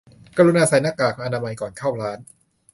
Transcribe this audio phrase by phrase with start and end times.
[0.37, 2.19] กรุณาใส่หน้ากากอนามัยก่อนเข้าร้าน